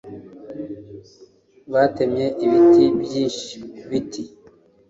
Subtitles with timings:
[1.73, 4.23] Batemye ibiti byinshi kubiti.